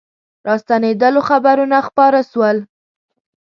[0.47, 2.57] راستنېدلو خبرونه خپاره سول.